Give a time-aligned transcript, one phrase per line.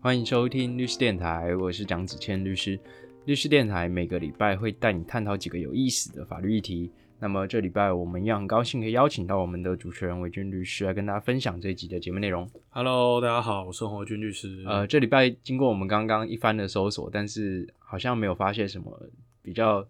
[0.00, 2.78] 欢迎收听律师电台，我是蒋子谦律师。
[3.24, 6.90] 律师电台每个礼拜会带你探讨几个有意思的法律议题。
[7.20, 12.50] 那么这礼拜我们一样很高兴可以邀请到我们的主持人韦军律师来跟大家分享这一集的节目内容。
[12.70, 14.64] Hello，大家好，我是侯军律师。
[14.66, 19.08] 呃，这礼拜经过我们刚刚一番的搜索，但是好像没有发现什么
[19.40, 19.86] 比较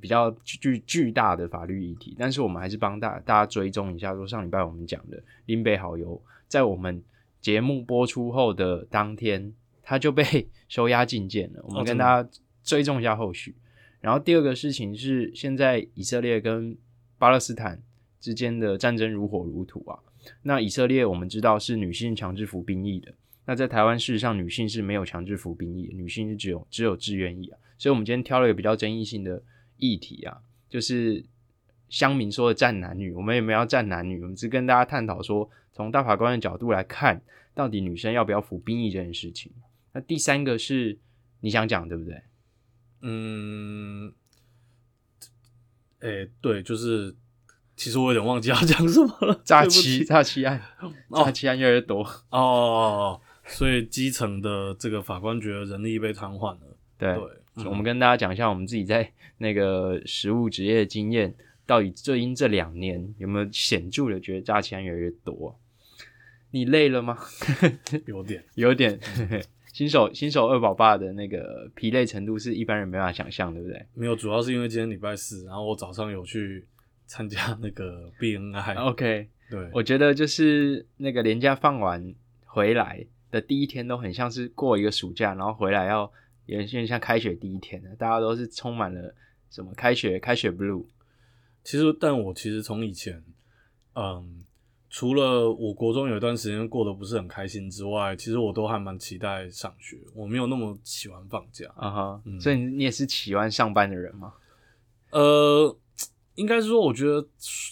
[0.00, 7.02] 比较巨巨大的法律议题，但是我们还是帮大大家追踪一下，说上礼拜我们讲的林北好友，在我们
[7.40, 10.24] 节目播出后的当天，他就被
[10.68, 11.60] 收押禁见了。
[11.64, 12.28] 我们跟大家
[12.62, 13.54] 追踪一下后续。
[14.00, 16.76] 然后第二个事情是，现在以色列跟
[17.18, 17.80] 巴勒斯坦
[18.18, 19.98] 之间的战争如火如荼啊。
[20.42, 23.12] 那以色列我们知道是女性强制服兵役的，
[23.44, 27.58] 那在台湾事实上女性是没有强制服兵役，女性是只有只有志愿役啊。
[27.76, 29.42] 所以我们今天挑了一个比较争议性的
[29.82, 31.24] 议题啊，就是
[31.88, 37.20] 乡民说的站男女，我们也没有要战男女，我们只是跟大家探讨说，从大法官的角度来看，
[37.52, 39.50] 到底女生要不要服兵役这件事情。
[39.92, 40.98] 那第三个是
[41.40, 42.22] 你想讲对不对？
[43.00, 44.12] 嗯，
[45.98, 47.16] 哎、对，就是，
[47.74, 50.62] 其实我有点忘记要讲什么了，诈欺诈欺案，
[51.08, 52.08] 哦诈欺案越来越多。
[52.30, 56.76] 哦，所以基层的这个法官觉得人力被瘫痪了。
[56.96, 57.18] 对，
[57.66, 61.34] 我们跟大家讲一下我们自己在那个实务职业的经验，
[61.66, 65.58] 到底最近这两年有没有显著的觉得诈欺案越来越多？
[66.50, 67.18] 你累了吗？
[68.06, 68.98] 有点，有点，
[69.72, 76.64] 新手新手二宝爸的那个疲累程度是一般人没办法想象，对不对没有，主要是因为今天礼拜四，然后我早上有去
[77.06, 82.14] 参加那个 BNI，、？OK，对，我觉得就是那个连假放完
[82.44, 86.12] 回来的第一天，都很像是过一个暑假，然后回来要
[86.46, 89.14] 有点像开学第一天的，大家都是充满了
[89.50, 90.84] 什么开学开学 blue。
[91.64, 93.22] 其实，但我其实从以前，
[93.94, 94.44] 嗯，
[94.90, 101.66] 除了我国中有一段时间过得不是很开心之外，其实我都还蛮期待上学，我没有那么喜欢放假。
[101.76, 104.34] 啊哈，嗯所以你也是喜欢上班的人吗？
[105.10, 105.76] 呃，
[106.34, 107.24] 应该是说，我觉得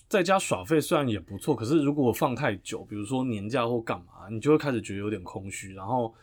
[0.07, 5.75] 在家耍废虽然也不错，可是如果我放太久，比如说年假或干嘛，你就会开始觉得有点空虚。
[5.75, 6.15] 然后，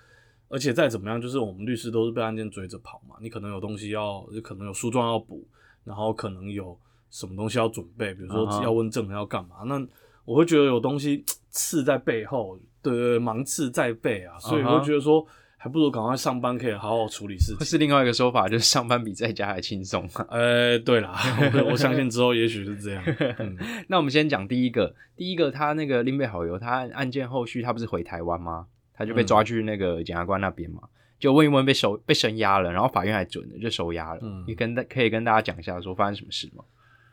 [0.49, 5.45] 而且再怎么样，就是我们律师都是被案件追着跑嘛，你可能有东西要，可能有诉状要补，
[5.83, 6.77] 然后可能有
[7.09, 9.85] 什么东西要准备，比如说要问证人要干嘛，那
[10.25, 15.25] 我会觉得有东西刺在背后，对对对，芒刺在背啊，所以会觉得说，
[15.57, 17.65] 还不如赶快上班，可以好好处理事情。
[17.65, 20.07] 是另外一个说法，就是上班比在家还轻松。
[20.29, 21.13] 呃，对啦，
[21.55, 23.03] 我我相信之后也许是这样。
[23.39, 28.67] 嗯，那我们先讲第一个，第一个他那个林北好友，他案件后续他不是回台湾吗？
[28.97, 30.81] 他就被抓去那个检察官那边嘛，
[31.19, 34.19] 就问一问被收被声押了，然后法院还准了，就收押了。
[34.23, 36.63] 嗯你跟大可以跟大家讲一下说发生什么事吗？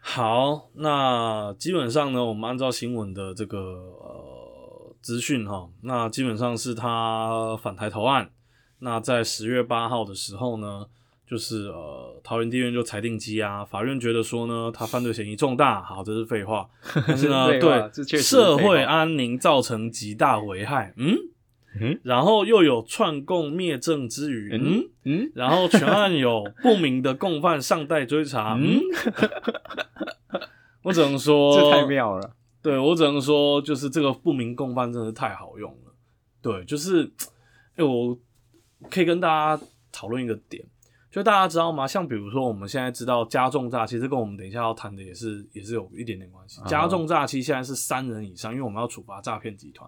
[0.00, 8.30] 好，那基本上呢，我们按照新闻的这个呃资讯哈，那基本上是他反台投案。
[8.80, 10.84] 那在十月八号的时候呢，
[11.26, 16.68] 就是呃桃园地院就裁定羁押，法院觉得说呢，他犯罪嫌疑重大，好，这是废话，
[17.06, 21.16] 但是呢， 对社会安宁造成极大危害，嗯
[21.80, 28.56] 嗯然后又有串供灭证之余，嗯嗯，然后全案有不明的共犯尚待追查。
[28.60, 28.80] 嗯，
[30.82, 32.34] 我只能说 这太妙了。
[32.62, 35.92] 对我只能说，就是这个不明共犯真的是太好用了。
[36.40, 37.12] 对，就是，
[37.76, 38.18] 哎、我
[38.90, 40.64] 可以跟大家讨论一个点，
[41.10, 41.86] 就大家知道吗？
[41.86, 46.60] 像比如说我们现在知道加重诈欺，这跟我们等一下要谈的也是也是有一点点关系。
[46.62, 49.86] 啊加重诈欺现在是三人以上，因为我们要处罚诈骗集团，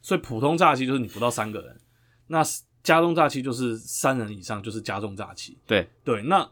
[0.00, 1.80] 所以普通诈欺就是你不到三个人，
[2.28, 2.42] 那
[2.82, 5.58] 加重诈欺就是三人以上，就是加重诈欺。
[5.66, 6.48] 对，对，那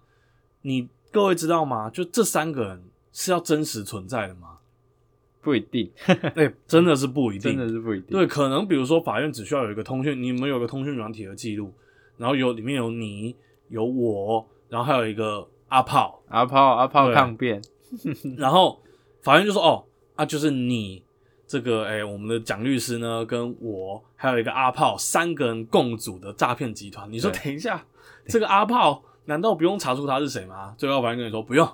[0.62, 1.88] 你各位知道吗？
[1.88, 4.58] 就这三个人是要真实存在的吗？
[5.40, 5.88] 不一定，
[6.34, 8.08] 对、真的是不一定，真的是不一定。
[8.10, 11.72] 对，可能比如说法院只需要有一个通讯，你们有个通讯软体的记录，
[12.16, 13.36] 然后有里面有你，
[13.68, 17.62] 有我，然后还有一个阿炮，阿炮阿炮抗辩，
[18.36, 18.82] 然后
[19.22, 19.84] 法院就说哦
[20.16, 21.00] 啊，就是你
[21.46, 27.10] 这个哎、我们的蒋律师呢，跟我还有一个阿炮，三个人共组的诈骗集团。
[27.10, 27.84] 你说等一下，
[28.26, 30.74] 这个阿炮难道不用查出他是谁吗？
[30.76, 31.68] 最高法院跟你说不用，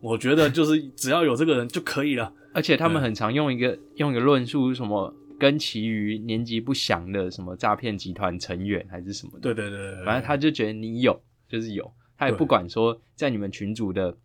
[0.00, 2.32] 我觉得就是只要有这个人就可以了。
[2.52, 14.16] 而且他们很常用一个用一个论述，什么跟其余年纪不详的什么诈骗集团成员还是什么的，对对对对对，反正他就觉得你有就是有，他也不管说在你们群组的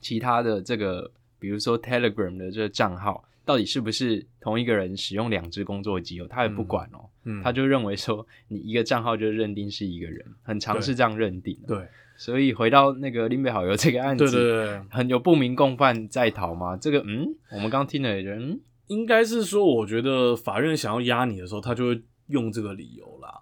[0.00, 1.08] 其他的这个，
[1.38, 11.74] 比如说 Telegram 的这个账号，到底是不是同一个人使用两只工作机哦，他也不管哦，嗯，他就认为说你一个账号就认定是一个人，很常对是这样认定的。
[11.74, 16.76] 对所以回到那个林北好友这个案子，对对对，很有不明共犯在逃吗？
[16.76, 23.40] 这个嗯，我们刚听了也觉得嗯，应该是说，我觉得法院想要压你的时候，他就会用这个理由啦。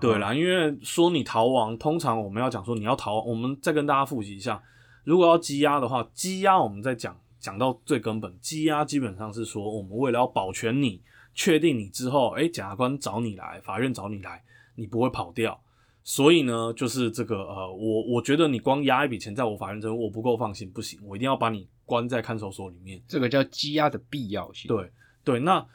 [0.00, 4.62] 对啦，因为说你逃亡，通常我们要讲说你要逃，我们再跟大家复习一下，
[5.04, 11.02] 如果要羁押的话，羁押我们再讲讲到最根本，羁押基本上是说我们为了要保全你，
[11.34, 14.42] 确定你之后，哎，检察官找你来，法院找你来，
[14.76, 15.60] 你不会跑掉，
[16.04, 24.68] 所以呢，就是这个呃，我我觉得你光押一笔钱在我法院这，我不够放心，不行，我一定要把你关在看守所里面，这个叫羁押的必要性。
[24.68, 24.90] 对
[25.24, 25.66] 对，那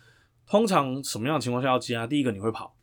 [0.47, 2.07] 通常什么样的情况下要羁押？
[2.07, 2.73] 第一个你会跑。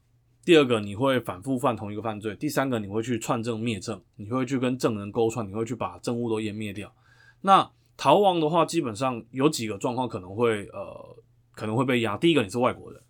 [0.44, 6.94] 第二个，你会反复犯同一个犯罪；第三个，你会去串证灭证，你会去跟证人勾串，你会去把证物都湮灭掉。
[7.40, 11.17] 那逃亡的话，基本上有几个状况可能会呃
[11.52, 12.17] 可能会被压。
[12.17, 13.02] 第一个，你是外国人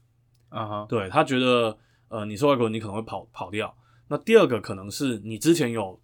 [0.49, 1.77] 啊哈，对他觉得
[2.09, 3.75] 呃你是外国人，你可能会跑跑掉。
[4.09, 6.01] 那第二个可能是你之前有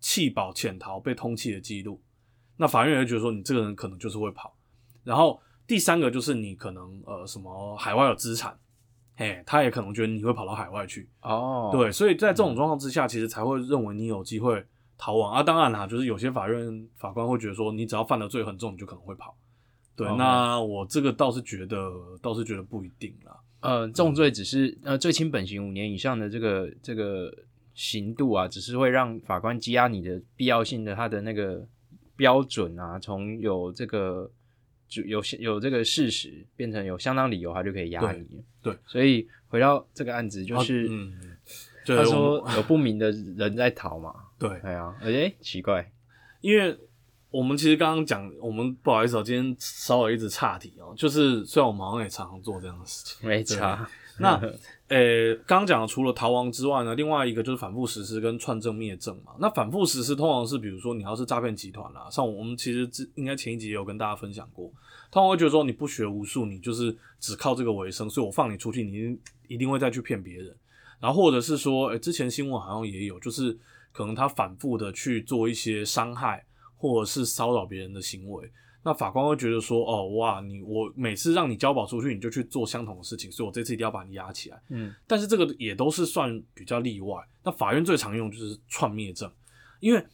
[0.00, 2.02] 弃保潜逃被通缉的记录，
[2.56, 4.56] 那法院也会觉得说你这个人可能就是会跑。
[5.04, 8.58] 然后第三个就是你可能呃什么海外有资产。
[9.14, 14.64] 嘿，他也可能觉得你会跑到海外去哦，对，所以在这种状况之下，其实才会认为你有机会
[14.96, 15.42] 逃亡啊。
[15.42, 19.36] 当然啦，就是有些法院法官会觉得说，你只要犯的罪很重，你就可能会跑。
[19.96, 23.36] 对，那我这个倒是觉得，倒是觉得不一定啦。
[23.60, 27.32] 呃，重罪只是呃最轻本刑五年以上的这个这个
[27.74, 31.66] 刑度啊，只是会让法官羁押你的必要性的他的那个
[32.16, 34.30] 标准啊，从有这个。
[34.88, 38.44] 就有有这个事实变成有相当理由，他就可以压你。
[38.60, 41.14] 对，所以回到这个案子，就是嗯
[41.86, 44.14] 他说有不明的人在逃嘛。
[44.42, 45.88] 对，哎呀，哎，奇怪，
[46.40, 46.76] 因为
[47.30, 50.92] 我们其实刚刚讲，我们不好意思，哦今天稍微一直岔题哦。
[50.96, 53.88] 就是虽然我们好像也常常做这样的事情，没差。
[54.18, 54.34] 那
[54.88, 59.32] 呃，刚刚讲的除了逃亡之外呢，另外一个就是反复实施跟串证灭证嘛。
[59.38, 64.66] 那反复实施通常是比如说你要是诈骗集团啦，像我们其实之应该前一集也有跟大家分享过，
[65.10, 69.16] 通常会觉得说你不学无术，你就是只靠这个为生，所以我放你出去，你
[69.48, 70.54] 一定会再去骗别人。
[71.00, 73.58] 然后或者是说，诶，之前新闻好像也有，就是
[73.92, 76.44] 可能他反复的去做一些伤害
[76.76, 78.50] 或者是骚扰别人的行为。
[78.84, 84.60] 那法官会觉得说，哦哇，你我每次让你交保出去，你就去做相同的事情，所以我这次一定要把你压起来。
[84.70, 87.22] 嗯，但是这个也都是算比较例外。
[87.44, 89.30] 那法院最常用就是串灭证，
[89.78, 90.04] 因为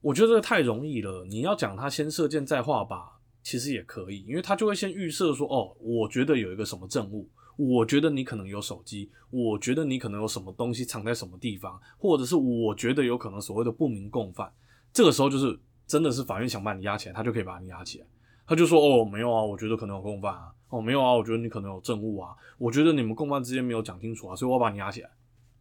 [0.00, 1.24] 我觉得这个太容易了。
[1.28, 3.08] 你要讲他先射箭再画靶，
[3.42, 7.28] 其实也可以，因为他就会先预设说，哦，我觉得有一个什么证物，
[7.68, 14.52] 我觉得你可能有手机，我觉得你可能有什么东西藏在什么地方，或者是我觉得有可能所谓的不明共犯，
[14.92, 15.58] 这个时候就是。
[15.90, 18.06] 真的是法院想把你压起来，他就可以把你压起来。
[18.46, 20.54] 他就说：“哦，没有啊，我觉得可能有共犯啊。
[20.68, 22.32] 哦，没有啊，我觉得你可能有证物啊。
[22.58, 25.10] 我觉得你们共犯之间没有讲清楚啊，所以我要把你压起来。”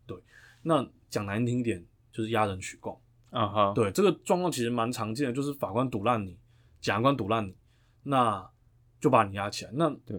[0.05, 0.15] 对，
[0.61, 2.95] 那讲难听点就是压人取供
[3.31, 3.73] 啊哈。
[3.73, 6.37] 对，这个状况其实蛮常见的，就是法官堵烂你，
[6.79, 7.55] 检察官堵烂你，
[8.03, 8.47] 那
[9.01, 9.71] 就把你压起来。
[9.73, 10.15] 那对，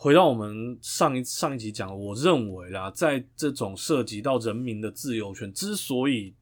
[0.00, 6.32] 回到我们上一上一集讲，我认为啦，在这种涉及到人民的自由权，之所以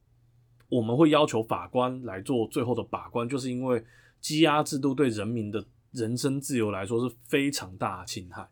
[0.69, 3.83] 我们会要求法官来做最后的把关，就是因为
[4.21, 8.47] 羁押制度对人民的人身自由来说是非常大的侵害。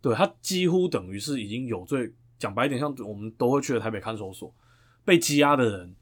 [0.00, 2.12] 对他几乎等于是已经有罪。
[2.36, 4.52] 讲白一点，像我们都会去的台北看守所，
[5.04, 5.94] 被羁押的人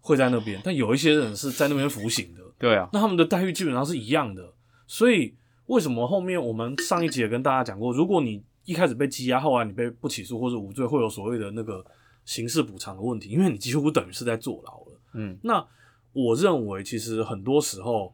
[0.00, 2.42] 会在那边，但有一些人是在那边服刑的。
[2.58, 4.52] 对啊，那他们的待遇基本上是一样的。
[4.88, 5.36] 所以
[5.68, 11.82] 为什么后面我们上一集也跟大家讲过，如果你一开始被羁押，后来你被不起诉或者无罪，会有所谓的那个。
[12.24, 15.00] 刑事补偿的问题，因为你几乎等于是在坐牢了。
[15.14, 15.66] 嗯，那
[16.12, 18.12] 我认为其实很多时候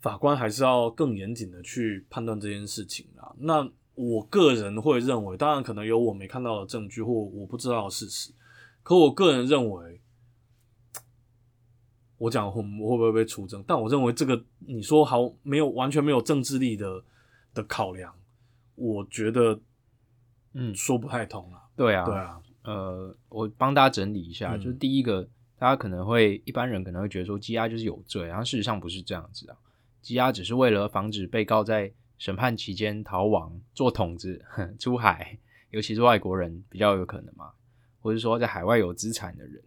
[0.00, 3.30] 法官还是要更严谨的去判断这件事情啊。
[3.38, 8.32] 那我个人会认为，当然可能有我没看到的证据或我不知道的事实，
[8.82, 10.00] 可我个人认为，
[12.18, 13.64] 我讲会会不会被出征？
[13.66, 17.02] 但我认为这个你说好没有完全没有政治力的
[17.54, 18.14] 的考量，
[18.74, 19.58] 我觉得
[20.52, 21.62] 嗯说不太通啊。
[21.76, 22.42] 对啊，对啊。
[22.64, 25.22] 呃，我帮大家整理一下，就是第一个，
[25.58, 29.56] 大家可能会一般人可能会觉得说羁押就是有罪，然后事实上不是这样子啊，
[30.02, 34.44] 羁押只是为了防止被告在审判期间逃亡、做筒子、
[34.78, 35.38] 出海，
[35.70, 37.52] 尤其是外国人比较有可能嘛，
[38.02, 39.62] 或者说在海外有资产的人，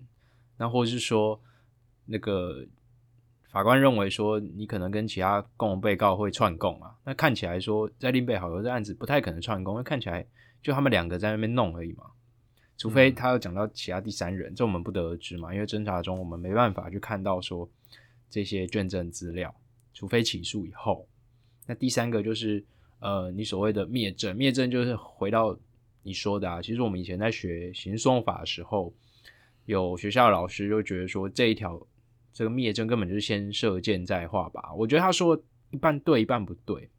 [0.58, 1.39] 那或者是说
[2.12, 2.65] 那个
[3.50, 10.25] 法官认为说你可能跟其他共同被告会串供啊，那看起来说在林北好友这案子不太可能串供，因为看起来
[10.62, 12.06] 就他们两个在那边弄而已嘛。
[12.77, 17.70] 除非他有讲到其他第三人，这我们不得而知嘛，因为侦查中我们没办法去看到说
[18.30, 19.53] 这些卷证资料，
[19.94, 21.08] 除非起诉以后。
[21.68, 22.63] 那第三个就是
[23.00, 25.56] 呃，你所谓的灭证，灭证就是回到
[26.01, 28.91] 你说的啊，其实我们以前在学刑诉法的时候，
[29.65, 31.80] 有学校老师就觉得说这一条
[32.33, 36.89] 这个灭证根本就是先射箭再画靶，我觉得他说一半对一半不对。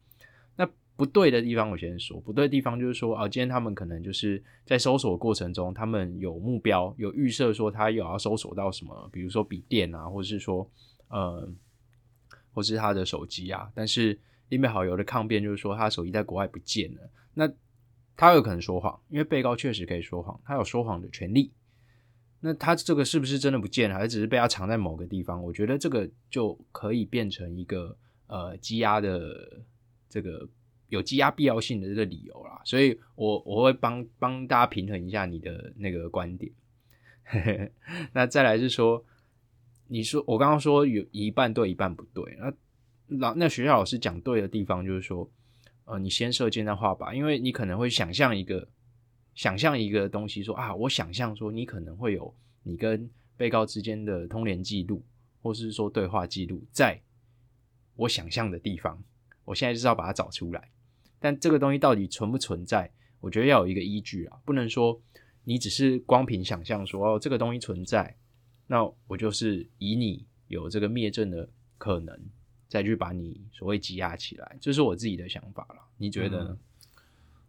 [0.57, 10.71] 那不对的地方，我先说不对的地方就是说啊，今天他们可能就是在搜索过程中，他们有目标，有预设说他有要搜索到什么，比如说笔电啊，或者是说
[11.09, 11.49] 呃，
[12.53, 13.71] 或是他的手机啊。
[13.75, 14.19] 但是
[14.51, 17.01] 林北好友的抗辩就是说，他手机在国外不见了。
[17.33, 17.51] 那
[18.15, 21.51] 他有可能说谎，因为被告确实可以说谎，他有说谎的权利。
[22.45, 25.41] 那他这个是不是真的不见了，还是只是被他藏在某个地方？
[25.41, 27.97] 我觉得这个就可以变成一个
[28.27, 29.63] 呃积压的
[30.09, 30.49] 这个
[30.89, 32.61] 有积压必要性的这个理由啦。
[32.65, 36.53] 所以我我会帮帮大家平衡一下你的那个观点。
[38.13, 39.05] 那再来是说，
[39.87, 42.53] 你说我刚刚说有一半对一半不对，那
[43.19, 45.31] 老那学校老师讲对的地方就是说，
[45.85, 48.69] 呃，你先射箭再画靶，因为你可能会想象一个。
[49.35, 55.03] 想象一个东西，说啊，我想象说你可能会有你跟被告之间的通联记录，
[55.41, 57.01] 或是说对话记录，在
[57.97, 59.03] 我想象的地方，
[59.45, 60.71] 我现在就是要把它找出来。
[61.19, 65.01] 但这个东西到底存不存在，我觉得要有一个依据啊，不能说
[65.45, 68.15] 你只是光凭想象说哦这个东西存在，
[68.67, 71.49] 那我就是以你有这个灭证的
[71.79, 72.21] 可能，
[72.69, 75.77] 再去把你所谓积压起来，这是我自己的想法了。
[75.97, 76.59] 你觉得呢？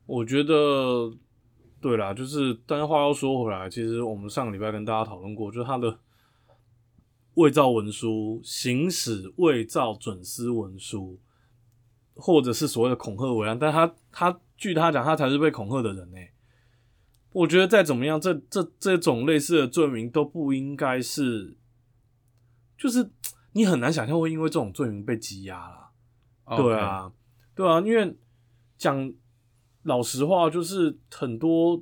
[0.06, 1.14] 我觉得。
[1.84, 6.00] 对啦，就是，但是话又说回来，其实我们上个礼拜跟大家讨论过，就是他的
[7.34, 11.20] 伪造文书、行使伪造准私文书，
[12.16, 16.18] 或者是所谓的恐吓为案，但他他据他讲，他才是被恐吓的人呢。
[17.34, 21.58] 我觉得再怎么样，这这这种类似的罪名都不应该是，
[22.78, 23.10] 就是
[23.52, 26.56] 你很难想象会因为这种罪名被羁押了。
[26.56, 27.12] 对啊，
[27.54, 28.16] 对啊，因为
[28.78, 29.14] 讲。
[29.84, 31.82] 老实话，就是很多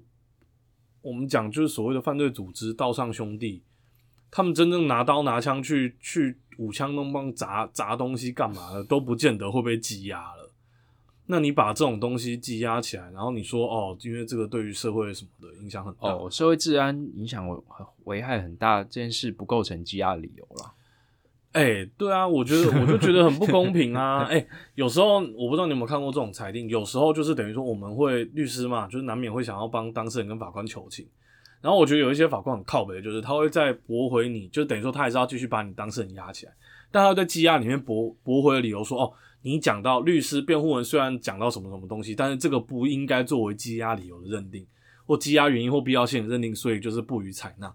[1.01, 3.63] 我们讲就是所谓的犯罪组织道上兄弟，
[4.29, 10.51] 他们真正拿刀拿枪去去舞枪弄棒砸砸东西干嘛的，都不见得会被羁押了。
[11.27, 17.47] 那你把这种东西羁押起来，然后你说哦，因为这个对于社会什么的影响很大，哦，社会治安影响
[18.03, 20.73] 危害很大，这件事不构成羁押的理由了。
[21.53, 24.23] 哎，对啊，我觉得我就觉得很不公平啊！
[24.31, 31.05] 哎，有时候我不知道你有没有看过这种裁定，有时候就是等于说我们会律师嘛，就是难免会想要帮当事人跟法官求情，
[31.59, 36.53] 然后我觉得有一些法官很靠北，就是他会在驳回你，就等于说他还是要继续把你当事人压起来，
[36.89, 44.65] 但他在羁押里面驳驳回的理由说，哦，你讲到律师辩护人虽然讲到什么什么东西，但是这个不应该作为羁押理由的认定，
[45.05, 47.73] 或羁押原因或必要性的认定，所以就是不予采纳。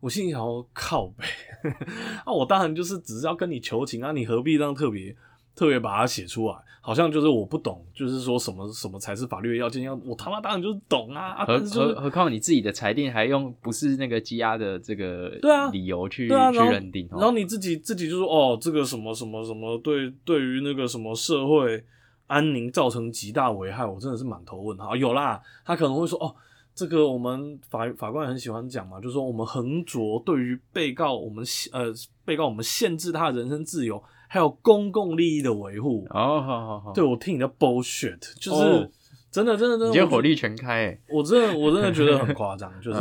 [0.00, 0.40] 我心里想，
[0.72, 1.24] 靠呗，
[2.24, 5.14] 啊，我当然就是只是要跟你求情啊，你何必这样特别
[5.54, 6.54] 特别把它写出来？
[6.80, 9.82] 好像就是我不懂，就是说什么什么才是法律的要件？
[9.82, 11.44] 要我他妈当然就是懂啊！
[11.44, 21.82] 何何何况你自己的裁定还用不是那个羁押的这个对啊理由去去认定，然后你自己自己就说哦，这个什么什么什么对对于那个什么社会
[22.28, 24.94] 安宁造成极大危害，我真的是满头问号。
[24.94, 26.36] 有啦，他可能会说哦。
[26.76, 31.42] 这个我们法法官很喜欢讲嘛，就是说我们横着对于被告，我们
[31.72, 31.86] 呃
[32.22, 36.06] 被告我们限制他的人身自由，还有公共利益的维护。
[36.10, 38.90] 哦，好好好，对我听你的 bullshit，就是
[39.30, 43.00] 真的真的真的，你火力全开，我真的我真的觉得很夸张， 就是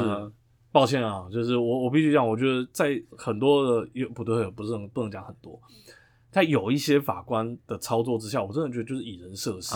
[0.72, 5.60] 抱歉啊，就是我我必须讲，我觉得在很多的有不对，不是很不能讲很多，
[6.32, 9.76] 在有一些法官的操作之下，我真的觉得就是以人设事，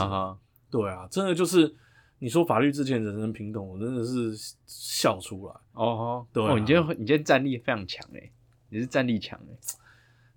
[0.72, 1.75] 对啊，真的就是。
[2.20, 4.36] 你说法律之前人人平等，我真的是
[4.66, 6.26] 笑出来哦。
[6.34, 8.32] 对，你今天你今天战力非常强诶，
[8.70, 9.58] 你是战力强诶。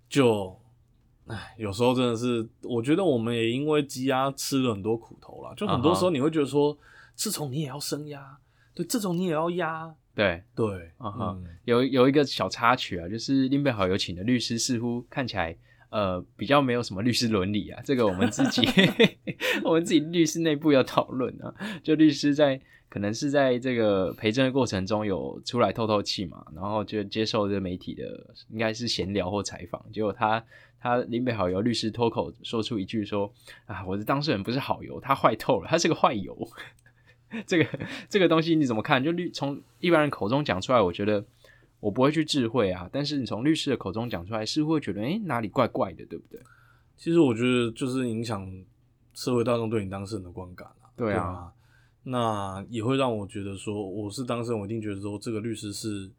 [0.09, 0.57] 就，
[1.27, 5.53] 唉，有时候真的是，我觉得我们也因为积压吃了很多苦头啦。
[5.55, 6.77] 就很多时候你会觉得说，
[7.15, 8.37] 吃虫你也要生压，
[8.73, 9.93] 对，这种你也要压。
[10.15, 15.57] 对对，嗯，有有一个小插曲啊，就是林北好有请的律师似乎看起来。
[15.93, 18.67] 呃，比较没有什么律师伦理啊，这个我们自己
[19.63, 21.53] 我们自己律师内部有讨论啊。
[21.83, 22.59] 就律师在
[22.89, 28.03] 可能是在这个陪证的过程中有出来透透气嘛，然后就接受这媒体的
[28.49, 30.43] 应该是闲聊或采访，结果他
[30.81, 33.31] 他林北好友律师脱口说出一句说
[33.67, 36.35] 啊，我的当事人不是好油，他坏透了，他是个坏油。
[37.45, 39.03] 这个这个东西你怎么看？
[39.03, 41.23] 就律从一般人口中讲出来，我觉得。
[41.83, 46.39] 我不会去智慧啊，但是你从律师的口中讲出来，是会觉得哎哪里怪怪的，对不对？
[46.95, 48.49] 其实我觉得就是影响
[49.13, 50.87] 社会大众对你当事人的观感啊。
[50.95, 51.51] 对啊，
[52.03, 56.09] 那也会让我觉得说，我是当事人，我一定觉得说这个律师是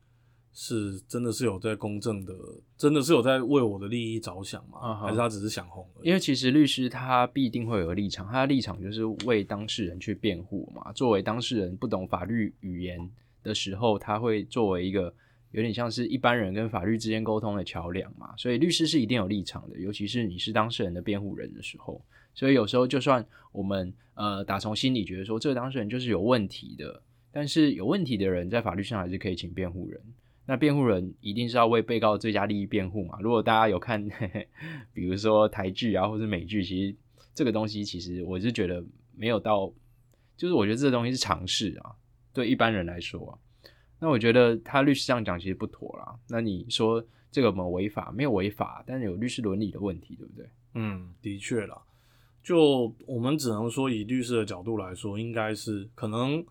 [0.53, 2.35] 是真的是有在公正的，
[2.77, 5.01] 真的是有在为我的利益着想吗？
[5.01, 5.89] 还是他只是想红？
[6.03, 10.93] 因为其实律师他必定会有立场，他的立场就是为当事人去辩护嘛。
[10.93, 13.11] 作为当事人不懂法律语言
[13.43, 15.15] 的时候，他会作为一个。
[15.55, 22.05] 有点像是一般人跟法律之间沟通的桥梁嘛，所以律师是一定有立场的，尤其是你是当事人的辩护人的时候。
[22.35, 30.01] 所以有时候就算我们呃打从心里觉得说这个当事人就是有问题的，但是有问题的人在法律上还是可以请辩护人。
[30.45, 33.17] 那辩护人一定是要为被告最佳利益辩护嘛？
[33.23, 34.05] 如果大家有看，
[34.93, 36.97] 比如说台剧啊，或者美剧，其实
[37.33, 38.85] 这个东西其实我是觉得
[39.17, 39.73] 没有到，
[40.37, 41.95] 就是我觉得这个东西是常识啊，
[42.35, 43.39] 对一般人来说啊，
[44.05, 46.15] 那我觉得他律师这样讲其实不妥啦。
[46.29, 48.13] 那你说这个有没有违法？
[48.15, 50.47] 没有违法，但是有律师伦理的问题，对不对？
[50.75, 51.81] 嗯，的确啦。
[52.43, 56.45] 就我们只能说，以律师的角度来说，应该是可能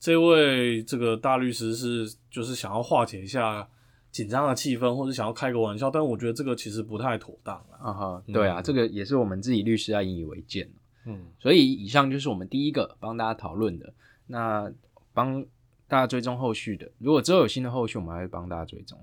[0.00, 3.68] 这位这个大律师是就是想要化解一下
[4.10, 10.68] 紧张的气氛，或者想要开个玩笑，但我觉得这个其实不太妥当啊哈，对啊，这个也是我们自己律师要引以为戒
[11.04, 13.94] 嗯，所以以上就是我们第一个帮大家讨论的，
[14.26, 14.68] 那
[15.14, 15.46] 帮
[15.88, 18.98] 大家追踪后续的，如果之后有新的后续，我们还会帮大家追踪。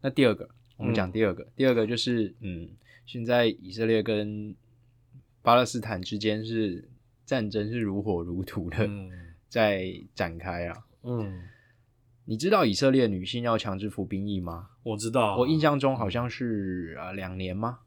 [0.00, 2.70] 那第二个，我们讲第二个，第二个就是嗯，
[3.04, 4.54] 现在以色列跟
[5.42, 6.88] 巴勒斯坦之间是
[7.24, 8.88] 战争是如火如荼的
[9.48, 10.84] 在展开啊。
[11.02, 11.42] 嗯，
[12.24, 14.70] 你知道以色列女性要强制服兵役吗？
[14.82, 17.80] 我知道，我印象中好像是啊两年吗？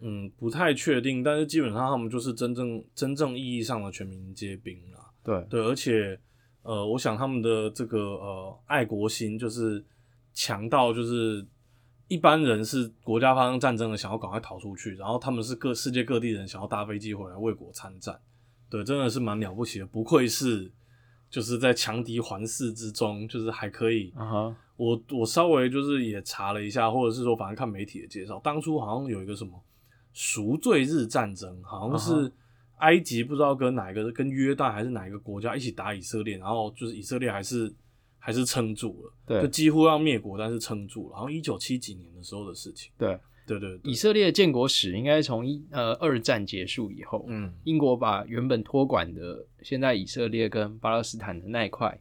[0.00, 5.12] 嗯，不太确定，但是基本上他们就是真正真正意义上的全民皆兵了。
[5.22, 6.18] 对对，而且
[6.62, 9.84] 呃，我想他们的这个呃爱国心就是
[10.32, 11.46] 强到就是。
[12.12, 18.18] 一般人是国家发生战争了，想要赶快逃出去，然后他们是各世界各地人想要搭飞机回来为国参战，
[18.68, 20.68] 对，真的是蛮了不起的，不愧是
[21.30, 24.12] 就是在强敌环视之中，就是还可以。
[24.76, 29.52] 我我稍微就是也查了一下，或者是说反正看媒体的介绍，当初好像有一个什么
[30.12, 32.32] 赎罪日战争，好像是
[32.80, 37.72] 埃及不知道跟哪一个跟约旦还是哪一个国家一起打以色列，然后就是以色列还是。
[38.22, 41.14] 还是撑住了，对，就几乎要灭国，但是撑住了。
[41.14, 51.98] 然后一九七几年的时候的事情，对，对对，以色列建国史应该从一呃二战结束以后，嗯，英国把原本托管的现在以色列跟巴勒斯坦的那一块，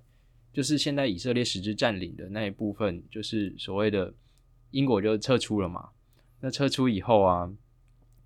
[0.51, 4.13] 就是现在以色列实质占领的那一部分，就是所谓的
[4.72, 5.87] 英国就撤出了嘛。
[6.42, 7.50] 那撤出以后啊，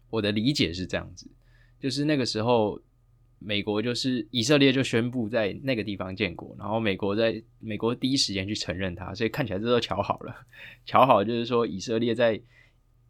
[0.09, 1.29] 我的理解是这样子，
[1.83, 2.81] 就是那个时候。
[3.45, 10.33] 美国就是以色列就宣布在那个地方建国，然后美国在美国第一时间去承认它，所以看起来这都巧好了。
[10.87, 12.39] 巧好就是说以色列在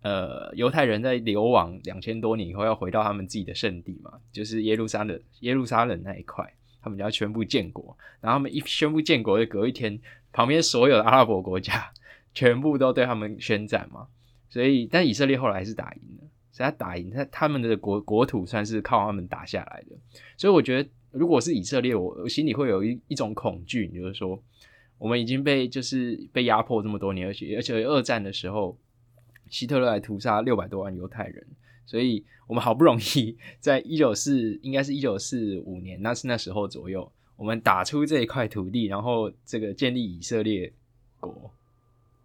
[0.02, 7.96] 呃犹太人在流亡两千多年以后要回到他们自己的圣地嘛，就是耶路撒冷耶路撒冷那一块，他们就要宣布建国。
[8.20, 11.94] 然后他们一宣布建国的隔一天，旁边所有的阿拉伯国家
[12.34, 14.08] 全部都对他们宣战嘛。
[14.50, 16.28] 所以但以色列后来还是打赢了。
[16.54, 19.96] 所以他打赢他，他们的国国土算是靠他们打下来的。
[20.38, 24.42] 所以我觉得，如果是以色列，我我心里会有一一种恐惧，就是说，
[25.00, 28.78] 我们已经被就是被压迫这么多年，而且而且二战的时候，
[29.50, 31.44] 希特勒还屠杀六百多万犹太人，
[31.88, 40.72] 所以我们好不容易在一九四，应该是一九四五年，那是那时候左右，我们打出这一块土地，然后这个建立以色列
[41.20, 41.52] 国。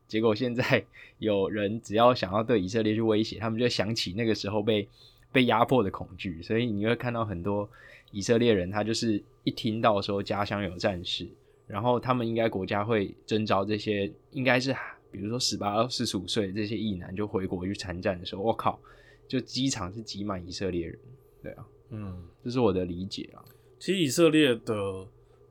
[0.08, 0.84] 结果现在
[1.20, 4.88] 有人只要想要对以色列去威胁，他们就想起那个时候被
[5.30, 7.68] 被压迫的恐惧，所以你会看到很多
[8.10, 11.28] 以色列人，他就是一听到说家乡有战事，
[11.66, 14.74] 然后他们应该国家会征召这些，应该是
[15.12, 18.80] 比如说十八到四十五岁这些义男就回国去参战的时候，我靠，
[19.28, 20.98] 就机场是挤满以色列人，
[21.42, 23.44] 对啊，嗯，这是我的理解啊。
[23.78, 24.74] 其实以色列的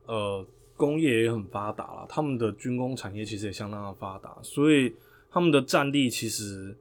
[0.06, 0.46] 呃。
[0.78, 4.94] 工业也很发达了，他们的军工产业其实也相当的发达，所以
[5.30, 6.74] 他们的战力其实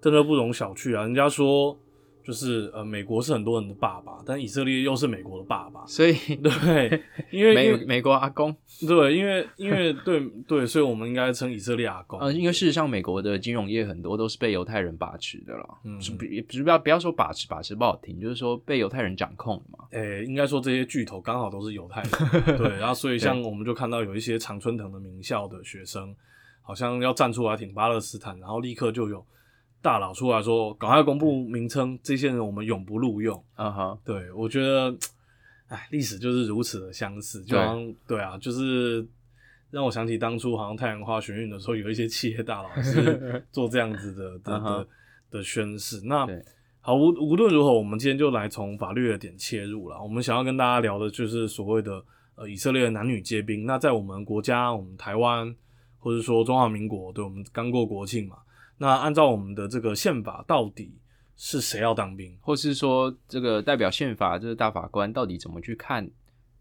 [0.00, 1.02] 真的不容小觑啊。
[1.02, 1.76] 人家说。
[2.22, 8.54] 就是呃，美国是很多人的爸爸，但以色列又是美国的爸爸，所以对，因为 美美国阿公，
[8.86, 12.20] 对，因为因为对对，所以我们应该称以色列阿公。
[12.20, 19.86] 呃，因为事实上，美国的金融业很多都是被犹太人把持的了，嗯，不不要不要说把持把持不好听，就是说被犹太人掌控嘛。
[19.92, 22.10] 诶，应该说这些巨头刚好都是犹太人，
[22.58, 26.14] 对，然后所以像我们就看到有一些常春藤的名校的学生，
[26.62, 29.24] 好像要站出来挺巴勒斯坦，然后立刻就有。
[29.82, 33.42] 大佬出来说，赶快公布名称，这些人我们永不录用。
[33.54, 34.94] 啊哈，对我觉得，
[35.68, 39.06] 哎，历史就是如此的相似，就好像对啊，就是
[39.70, 44.88] 让我想起当初好像太阳花学运的时候，有一些企业大佬是 做这样子的的的
[45.30, 46.00] 的宣誓。
[46.04, 46.26] 那
[46.82, 50.02] 好，无无论如何，我们今天就来从法律的点切入了。
[50.02, 52.02] 我们想要跟大家聊的就是所谓的
[52.34, 53.64] 呃以色列男女皆兵。
[53.64, 55.54] 那在我们国家，我们台湾
[55.98, 58.36] 或者说中华民国，对我们刚过国庆嘛。
[58.82, 60.98] 那按照我们的这个宪法，到底
[61.36, 66.10] 是谁要当兵，或是说这个代表宪法这个大法官到底怎么去看，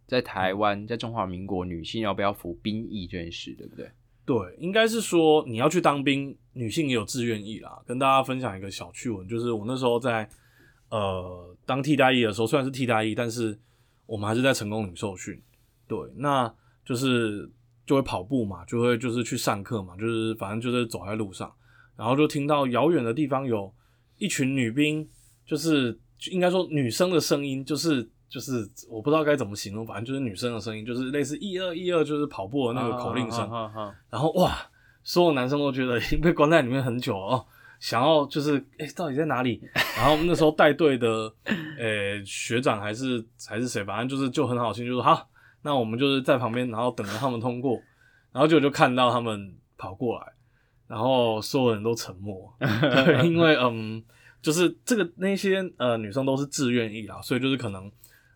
[0.05, 3.89] 在台湾，在中华民国女性要不要服兵役这件事，对不对？
[4.25, 7.81] 对，应该是说你要去当兵，女性也有自愿意啦。
[7.87, 10.29] 跟大家分享一个小趣闻，就是我那时候在
[10.89, 13.57] 呃当替代役的时候，虽然是替代役，但是
[14.05, 15.41] 我们还是在成功岭受训。
[15.87, 16.53] 对，那
[16.83, 17.49] 就是
[17.85, 21.51] 就会跑步嘛，就会就是去上课嘛，就是反正就是走在路上，
[21.99, 23.69] 然后就听到遥远的地方有
[24.17, 25.05] 一群女兵，
[25.45, 25.99] 就是
[26.31, 33.41] 应该说女生的声音，就是就是我不知道该怎么形容，反正就是女生的声音，就是类似一二一二，就是跑步的那个口令声。
[33.51, 34.57] 啊啊啊啊然后哇，
[35.03, 37.45] 所有男生都觉得已经被关在里面很久了哦，
[37.81, 39.61] 想要就是哎、诶到底在哪里？
[39.97, 41.33] 然后那时候带队的
[41.77, 45.29] 呃、学长还是还是谁，反正就是就很好心，就说好，
[45.63, 47.77] 那我们就是在旁边，然后等着他们通过，
[48.31, 50.25] 然后就就看到他们跑过来，
[50.89, 54.03] 然后所有人都沉默， 对因为嗯，
[54.41, 57.89] 就是这个那些呃女生都是自愿意啦，所以就是可能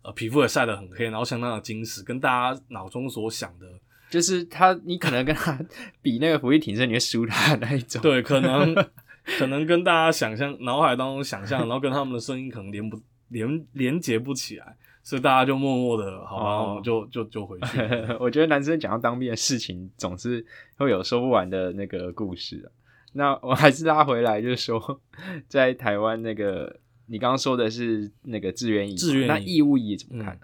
[0.04, 3.66] 呃皮肤也晒得很黑，然后相当的矜持，跟大家脑中所想的。
[4.12, 5.60] 就是他，你可能跟他
[6.00, 8.00] 比那个俯卧挺身，你会输他的那一种。
[8.00, 8.76] 对，可能
[9.40, 17.78] 可能跟大家想象脑海当中想象，然后跟他们的声音可能连不连连接不起来，所以大家就默默的，好吧，哦我们就就就回去。
[18.20, 20.44] 我觉得男生讲到当兵的事情，总是
[20.78, 22.72] 会有说不完的那个故事啊。
[23.12, 25.02] 那我还是拉回来，就是说，
[25.48, 30.40] 在台湾那个，你刚刚说的是那个志愿役嘛，志愿役那义务役怎么看？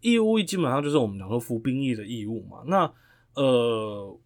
[0.00, 2.62] 义务役基本上就是我们讲说服兵役的义务嘛。
[2.66, 2.92] 那
[3.34, 4.18] 呃，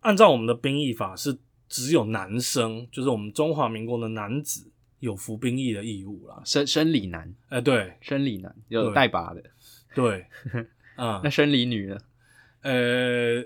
[0.00, 4.70] 按照我们的兵役法是只有男生，就是我们中华民国的男子
[5.04, 6.40] 有服兵役的义务啦。
[6.44, 9.42] 生生理男，哎、对生理男有对带把的，
[9.94, 10.24] 对，
[10.96, 11.98] 嗯那，生理女呢？
[12.62, 13.44] 呃，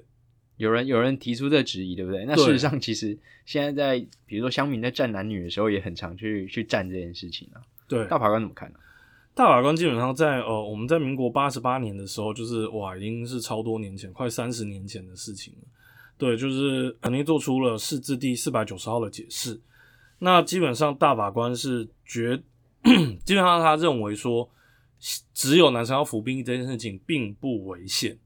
[0.56, 2.24] 有人有人提出这质疑，对不对？
[2.24, 7.60] 那事实上，其实现在在比如说乡民在站男女的时候，也很常去去站这件事情啊。
[7.88, 8.78] 对，大法官怎么看呢、
[9.34, 15.60] 大法官基本上在呃，我们在民国八十八年的时候，就是哇，已经是超多年前，快三十年前的事情了。
[16.16, 19.60] 对，就是肯定做出了释字第四百九十号的解释。
[20.20, 22.42] 那基本上大法官是觉，
[23.24, 24.48] 基本上他认为说，
[25.32, 28.18] 只有男生要服兵役这件事情并不违宪，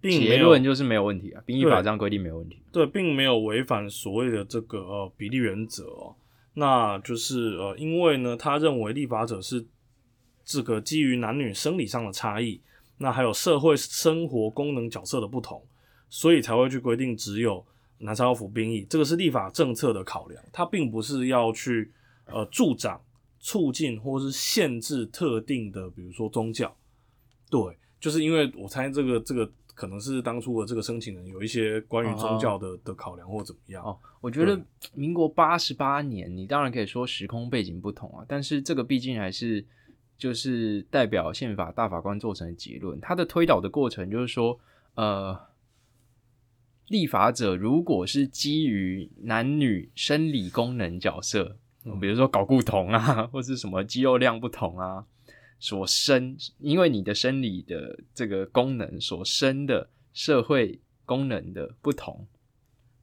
[0.00, 2.62] 并结论就是没有问题啊，兵役法这样规定没有问题。
[2.70, 6.14] 对，并没有违反所谓的这个呃比例原则哦。
[6.54, 9.64] 那就是呃，因为呢，他认为立法者是
[10.44, 12.60] 这个基于男女生理上的差异，
[12.98, 15.64] 那还有社会生活功能角色的不同，
[16.08, 17.64] 所以才会去规定只有
[18.00, 21.92] 男生要服兵役，这个是立法政策的考量，它并不是要去
[22.26, 23.00] 呃助长、
[23.38, 26.74] 促进或是限制特定的，比如说宗教。
[27.50, 27.60] 对，
[28.00, 33.84] 就是因为我猜这个这个可能是当初的这个申请人有一些关于宗教的、的考量或怎么样。
[33.84, 34.60] 哦，我觉得
[34.94, 39.64] 民国八十八年，你当然可以说时空背景不同啊，但是这个毕竟还是
[40.16, 43.00] 就是代表宪法大法官做成的结论。
[43.00, 44.58] 它的推导的过程就是说，
[44.94, 45.38] 呃，
[46.90, 55.06] 立法者如果是基于男女生理功能角色，嗯比如说搞固酮啊，或是什么肌肉量不同啊，
[55.60, 62.26] 所生，因为你的生理的这个功能所生的社会功能的不同，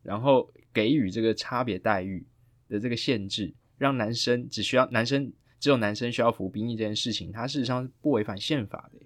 [0.03, 2.27] 然后给予这个差别待遇
[2.67, 8.99] 的这个限制，让男生只需要男生只有男生需要服兵役这件事情，它事实上是不违反宪法的。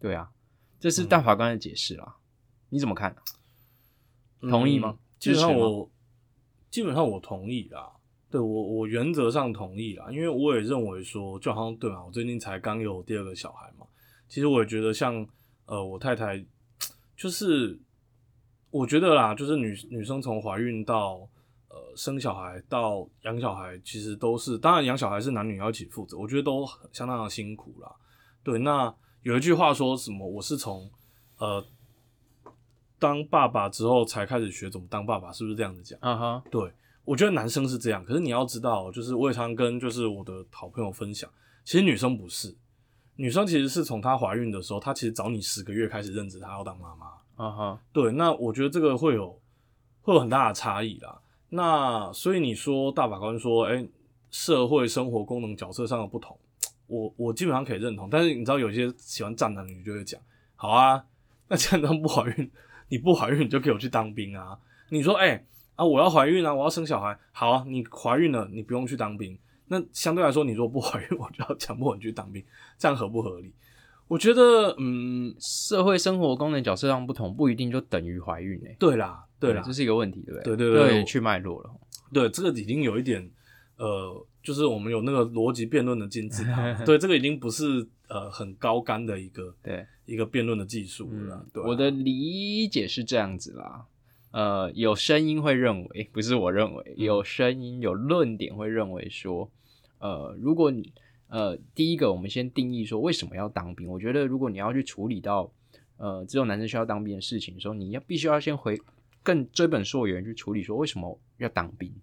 [0.00, 0.30] 对啊，
[0.80, 2.16] 这是大法官的解释啦。
[2.70, 3.14] 你怎么看？
[4.42, 5.90] 同意吗嗯基本上我
[6.70, 7.90] 基本上我同意啦。
[8.30, 13.86] 对我我原则上同意啦，因为我也认为说，就好像对嘛，我最近才刚有第二个小孩嘛，
[14.28, 15.26] 其实我也觉得像
[15.64, 16.44] 呃我太太，
[17.16, 17.80] 就是
[18.70, 21.26] 我觉得啦，就是女女生从怀孕到
[21.70, 27.90] 呃生小孩到养小孩，其实都是当然养小孩是男女要一起负责，我觉得都相当的辛苦啦。
[28.44, 30.90] 对，那有一句话说什么，我是从
[31.38, 31.66] 呃
[32.98, 35.98] 当爸爸之后才开始学怎么当爸爸，是不是这样子讲？
[36.00, 36.72] 啊哈，对，
[37.04, 41.28] 我觉得男生是这样，可是你要知道，就是我也常跟就是我的好朋友分享，
[41.64, 42.54] 其实女生不是，
[43.16, 47.06] 女生其实是从她怀孕的时候，她其实找你十个月开始认知她要当妈妈。
[47.36, 49.40] 啊哈，对，那我觉得这个会有
[50.02, 51.20] 会有很大的差异啦。
[51.50, 53.86] 那所以你说大法官说，哎、
[54.28, 56.36] 社会生活功能角色上的不同，
[56.88, 58.10] 我我基本上可以认同。
[58.10, 60.20] 但是你知道，有些喜欢站男女就会讲，
[60.56, 61.04] 好啊，
[61.46, 62.50] 那既然当不怀孕，
[62.88, 64.58] 你不怀孕你就给我去当兵啊。
[64.90, 65.44] 你说，哎、
[65.76, 69.38] 啊，我要怀孕啊，我要生小孩，好啊，你怀孕了，你不用去当兵。
[69.66, 72.42] 那相对来说，你如果不 怀孕，我就要强迫你去当兵，
[72.78, 73.52] 这样合不合理？
[74.06, 80.56] 我觉得，嗯，社会生活功能角色上不同，不一定就等于怀孕诶、对啦，对啦，这是一个问题，对不对？
[80.56, 81.70] 对对对去脉络了。
[82.10, 83.30] 对，这个已经有一点，
[83.76, 91.46] 呃，就是我们有那个逻辑辩论的金字塔， 对，这个已经不是呃很高干的一个对，一个辩论的技术了啦。
[91.52, 93.86] 对啊、我的理解是这样子啦。
[94.30, 99.50] 呃，有声音会认为，不是我认为，嗯有声音有论点会认为说，
[99.98, 100.92] 呃，如果你
[101.28, 103.88] 呃，第一个我们先定义说为什么要当兵。
[103.88, 105.52] 我觉得如果你要去处理到
[105.96, 108.80] 呃只有男生需要当兵的事情的时候，你要必须要先回
[109.22, 111.94] 更追本溯源去处理说为什么要当兵。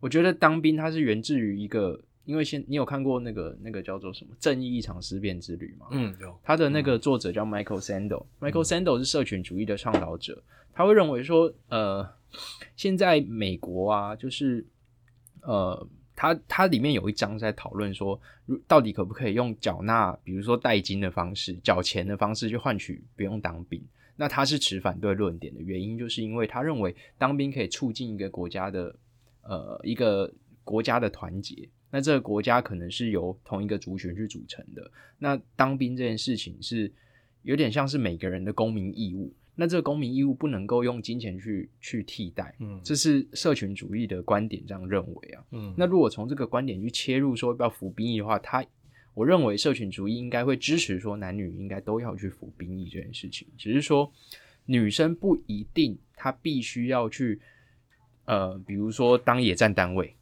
[0.00, 5.88] 我觉得当兵它是源自于一个，因为现你有看过那个那个叫做什么《正义一场思辨之旅》吗？
[5.90, 10.40] 嗯，有，他的那个作者叫 Michael Sandel，Michael Sandel 是社群主义的倡导者，
[10.72, 12.08] 他会认为说，呃，
[12.76, 14.64] 现在美国啊，就是
[15.42, 23.82] 呃，他他里面有一章在讨论说，如到底可不可以用缴纳，比如说代金的方式、缴钱的方式去换取不用当兵。
[24.14, 28.94] 那他是持反对论点的原因，就是因为他认为当兵可以促进一个国家的
[29.42, 31.68] 呃一个国家的团结。
[31.90, 34.90] 那这个国家可能是由同一个族群去组成的。
[35.18, 36.92] 那当兵这件事情是
[37.42, 39.32] 有点像是每个人的公民义务。
[39.56, 45.44] 那这个公民义务不能够用金钱去去替代，嗯，这是社群主义的观点这样认为啊。
[45.50, 48.64] 嗯，那如果从这个观点去切入说要不要服兵役的话，他
[49.12, 54.10] 我认为社群主义应该会支持说男女应该都要去服兵役这件事情，只是说
[54.64, 57.38] 女生不一定她必须要去
[58.24, 60.14] 呃，比如说当野战单位，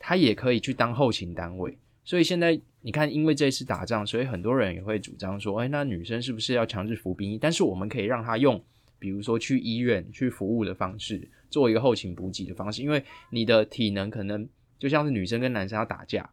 [0.00, 1.78] 她也可以去当后勤单位。
[2.02, 7.38] 所以现在你看，因为这次打仗，所以很多人也会主张说，哎，那女生是不是要强制服兵役？
[7.38, 8.60] 但是我们可以让她用，
[8.98, 16.28] 比如说去医院去服务的方式，做一个后勤补给的方式，因为你的体能可能就像是女生跟男生要打架，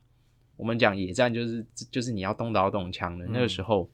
[0.55, 3.87] 我们讲野战就是就是你要动刀动枪的、那个时候，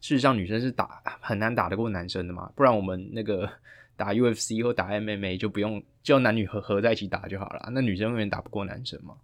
[0.00, 3.50] 事实上女生是打很难打得过男生的嘛，不然我们那个
[3.96, 9.14] 打 UFC 或打 MMA 就不用就男女合合在一起打就好了，那女生永远打不过男生嘛。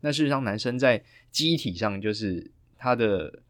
[0.00, 3.42] 那事实上男生在机体上就是他的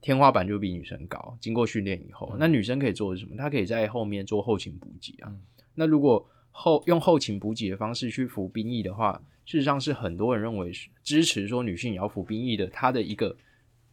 [0.00, 3.36] 天花板就比女生高，经过训练以后，那女生可以做什么？
[3.36, 5.28] 她可以在后面做后勤补给啊。
[5.28, 5.40] 嗯
[5.74, 13.34] 那如果后用后勤补给的方式去服兵役的话，事实上是很多人认为是支持说女性也要服兵役的，他的一个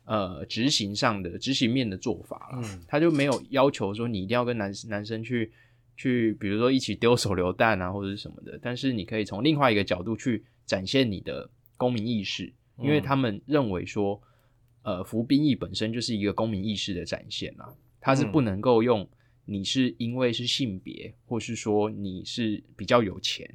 [0.03, 2.61] 呃执行上的执行面的做法了。
[2.63, 5.51] 嗯他就没有要求说你一定要跟男男生去
[5.99, 13.03] 去，比如说一起丢手榴弹啊或者是什么的，但是你可以从另外一个角度去展现你的公民意识，因为嗯。
[13.03, 14.21] 他们认为说，
[14.83, 17.67] 呃，服兵役本身就是一个公民意识的展现啊，
[17.99, 18.45] 它是不嗯。
[18.45, 19.05] 能够用
[19.43, 23.45] 你是因为是性别，或是说你是比较有钱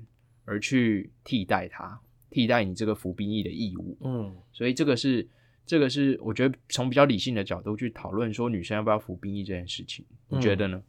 [0.44, 3.96] 而去替代它，替代你这个服兵役的义务。
[4.02, 4.36] 嗯。
[4.52, 5.26] 所以这个是
[5.64, 10.82] 这个是我觉得从比较理性的角度去讨论说女生要不要服兵役这件事情，你觉得呢？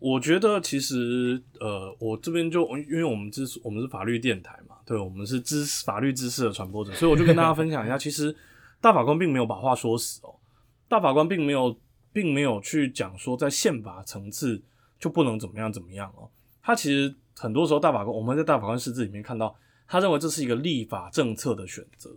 [0.00, 8.34] 我觉得其实呃，我这边就因为我们知我们是法律电台嘛，对，我们是知识法律知识的传播者，所以我就跟大家分享一下， 其实
[8.80, 10.34] 大法官并没有把话说死哦，
[10.88, 11.76] 大法官并没有
[12.12, 14.60] 并没有去讲说在宪法层次
[14.98, 16.28] 就不能怎么样怎么样哦，
[16.62, 19.54] 他其实很多时候大法官我们在大法官释字里面看到，
[19.86, 22.10] 他认为这是一个立法政策的选择。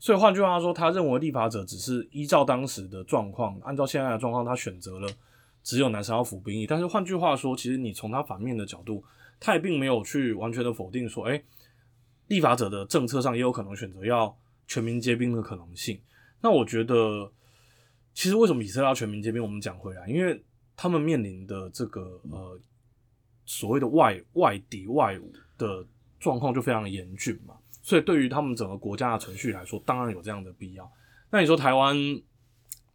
[0.00, 5.08] 所以换句话说，他认为立法者只是依照当时的状况，按照现在的状况，他选择了
[5.68, 6.66] 只有男生要服兵役。
[6.66, 9.04] 但是换句话说，其实你从他反面的角度，
[9.38, 11.42] 他也并没有去完全的否定说，哎、
[12.28, 14.34] 立法者的政策上也有可能选择要
[14.66, 16.00] 全民皆兵的可能性。
[16.40, 17.30] 那我觉得，
[18.14, 19.42] 其实为什么以色列要全民皆兵？
[19.42, 20.42] 我们讲回来，因为
[20.74, 22.58] 他们面临的这个呃
[23.44, 25.86] 所谓的外外敌外侮的
[26.18, 27.54] 状况就非常严峻嘛。
[27.82, 30.90] 所以对于他们整个国家的程序来说，当然有这样的必要。
[31.30, 31.94] 那你说台湾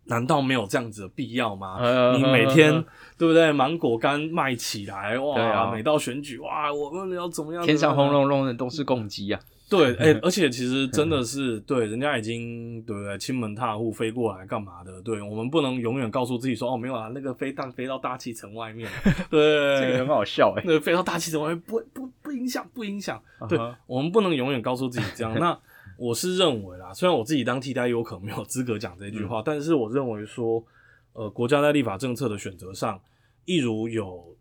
[0.06, 1.78] 难道没有这样子的必要吗？
[1.80, 2.84] 呃 你每天
[3.18, 3.52] 对不对？
[3.52, 5.72] 芒果干卖起来，哇！
[5.72, 7.66] 每到选举，哇，我们要怎么样？
[7.66, 9.39] 天上轰隆隆的都是公鸡啊！
[9.70, 15.02] 对， 哎、而且其实真的是对，人家已经对不对，亲门踏户飞过来干嘛的？
[15.02, 18.88] 对我们不能永远告诉自己说，哦，没有啊，那个飞弹飞到大气层外面，
[19.32, 23.20] 对，这个很好笑哎、那个飞到大气层外面不不不影响，不影响。
[23.50, 25.34] 对我们不能永远告诉自己这样。
[25.39, 25.58] 那
[26.04, 30.62] 我是认为啦，虽然我自己当替代有，可能没有资格讲这句话，但是我认为说，
[31.13, 33.00] 呃，国家在立法政策的选择上，
[33.46, 34.36] 一如有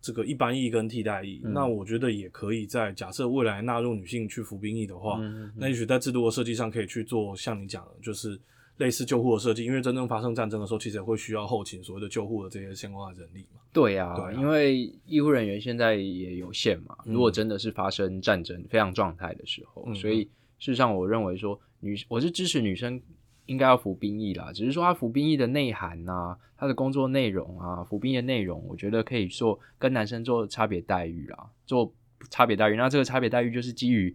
[0.00, 5.20] 这个一般役跟替代役，嗯那我觉得也可以在假设未来纳入女性去服兵役的话，
[5.56, 8.40] 那也许在制度的设计上可以去做像你讲的，就是
[8.76, 13.60] 类似救护的设计，因为真正发生战争的时候，其实也会需要后勤所谓的救护的这些相关的人力嘛。
[13.72, 16.96] 对啊，对啊因为医护人员现在也有限嘛。
[17.04, 20.28] 嗯如果真的是发生战争非常状态的时候，嗯所以
[20.60, 23.02] 事实上我认为说女我是支持女生
[23.46, 31.92] 应该要服兵役啦，只是说她服兵役的内涵啊，她的工作内容啊，服兵役的内容，我觉得可以做跟男生做差别待遇啦，做
[32.30, 32.76] 差别待遇。
[32.76, 34.14] 那这个差别待遇就是基于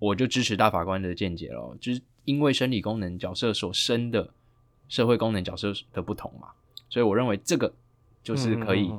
[0.00, 4.28] 我就支持大法官的见解咯，就是因为生理功能角色所生的
[4.88, 6.48] 社会功能角色的不同嘛，
[6.88, 7.72] 所以我认为这个
[8.24, 8.90] 就是可以。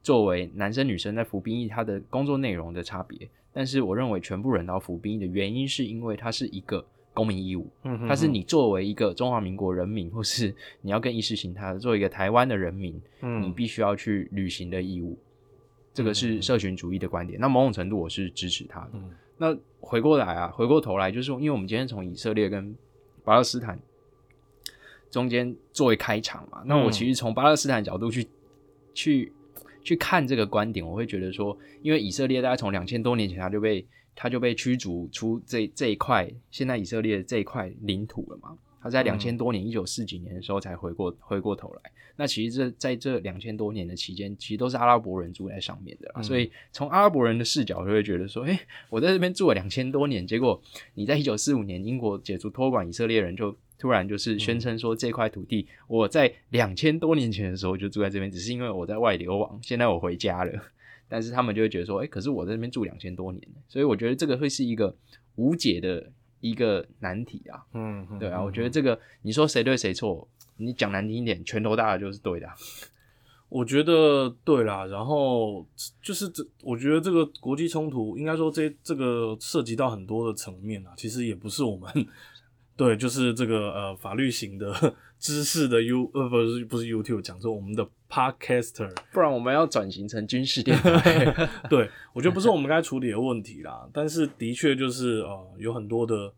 [0.00, 3.28] 作为男生女生在服兵役，他的工作内容的差别。
[3.58, 15.18] 但是我认为全部人都要服兵役的原因，是因为它是一个公民义务，嗯哼它是你作为一个中华民国人民，或是 你要跟意识形态作为一个台湾的人民，嗯你必须要去履行的义务。
[15.92, 18.90] 这个嗯是社群主义的观点，那某种程度我是支持他的。
[18.94, 22.72] 嗯那回过来啊，回过头来，就是说因为我们今天从以色列跟
[23.24, 23.76] 巴勒斯坦
[25.10, 28.28] 中间作为开场嘛，那我嗯其实从巴勒斯坦角度去
[28.94, 29.32] 去
[29.88, 41.90] 去看这个观点，我会觉得说，因为以色列大概从两千多年前他就被他就被驱逐出这这一块现在以色列这一块领土了嘛，他在嗯两千多年一九四几年的时候才回过回过头来。
[42.16, 50.60] 那其实这在这两千多年的期间，其实都是阿拉伯人住在上面的啦，嗯所以从阿拉伯人的视角就会觉得说，哎、我在这边住了两千多年，结果
[50.92, 60.52] 你在一九四五年英国解除托管，以色列人就突然就是宣称说这块土地我在两千多年前的时候就住在这边，只是因为我在外流亡，现在我回家了。
[61.10, 64.94] 但是他们就会觉得说，哎、可是我在这边住两千多年，所以我觉得这个会是一个
[65.36, 66.06] 无解的
[66.40, 67.64] 一个难题啊。
[67.72, 72.54] 嗯嗯对啊，嗯我觉得这个你说谁对谁错，你讲难听一点，拳头大的就是对的啊、
[73.48, 75.66] 我觉得对啦，然后
[76.02, 81.90] 就是这，我觉得这个国际冲突，应该说这这个涉及到很多的层面啊，其实也不是我们
[82.78, 84.72] 对，就是这个呃法律型的
[85.18, 91.48] 知识的 U 呃不是不是 YouTube 讲说我们的 Podcaster，不然我们要转型成军事电台。
[91.68, 96.32] 对我觉得不是我们该处理的问题啦，但是的确就是呃有很多的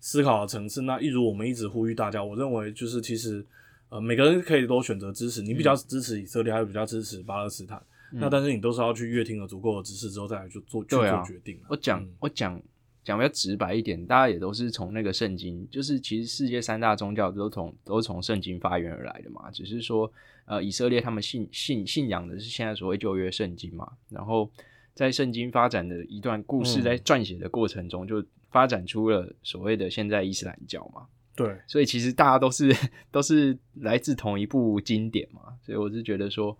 [0.00, 0.82] 思考的层次。
[0.82, 3.46] 那一如我们一直呼吁大家，我认为就是其实
[3.88, 7.80] 呃每个人可以都选择支持，你比较支持以色列，还是比较支持巴勒斯坦？
[8.16, 11.66] 那但是你都是要去阅听了足够的知识之后再来去做去做决定啦。
[11.68, 12.60] 我讲嗯我讲
[13.04, 20.10] 讲比较直白一点，大家也都是从那个圣经，就是其实世界三大宗教都从都是从圣经发源而来的嘛，只是说
[20.46, 24.50] 呃以色列他们信信信仰的是现在所谓旧约圣经嘛，然后
[24.94, 26.82] 在圣经发展的一段故事嗯。
[26.82, 32.74] 在撰写的过程中，就发展出了所谓的现在伊斯兰教嘛，对，所以其实大家都是
[33.10, 36.56] 都是来自同一部经典嘛，所以我是觉得说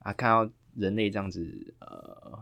[0.00, 2.38] 啊，看到人类这样子，呃，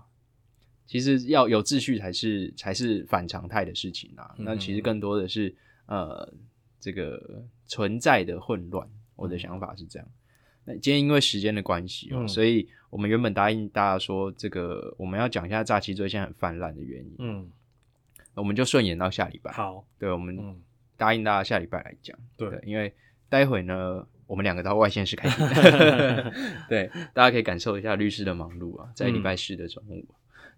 [0.87, 4.35] 其实要有秩序才是才是反常态的事情啊。
[4.39, 5.55] 嗯那其实更多的是
[5.87, 6.33] 呃
[6.79, 10.09] 这个存在的混乱，我的想法是这样。
[10.65, 17.51] 那今天因为时间的关系哦、嗯所以我们原本答应大家说，这个我们要讲一下诈欺罪现在很泛滥的原因，嗯，
[18.35, 19.53] 我们就顺延到下礼拜。
[19.53, 20.61] 好，对，我们嗯，
[20.97, 22.19] 答应大家下礼拜来讲。
[22.37, 22.93] 对对，因为
[23.29, 25.47] 待会呢，我们两个到外县市开 庭，
[26.69, 30.05] 对，大家可以感受一下律师的忙碌啊，在礼拜四的中午。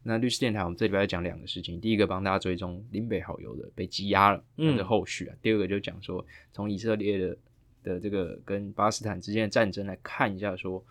[0.09, 4.75] 那律师电台，我们这礼拜要讲两个事情，第一个帮大家追踪林北好友的被羁押了嗯。
[4.75, 7.37] 的后续啊，第二个就讲说从以色列的
[7.83, 10.83] 的这个跟巴勒斯坦之间的战争来看一下说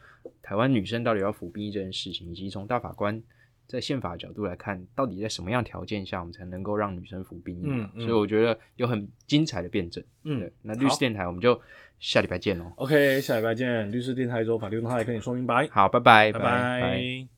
[0.43, 3.21] 台湾女生到底要服兵役这件事情，以及从大法官
[3.65, 8.01] 在宪法的角度来看，到底在什么样条件下我们才能够让女生服兵役啊、嗯嗯。
[8.01, 10.03] 所以我觉得有很精彩的辩证。
[10.23, 11.59] 嗯对，那律师电台我们就
[11.99, 12.71] 下礼拜见喽。
[12.75, 17.36] OK，下礼拜见，律师电台周法律动态跟你说明白，好，拜拜，拜拜